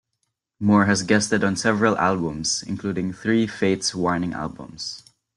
[0.59, 5.03] Moore has guested on several albums, including three Fates Warning albums.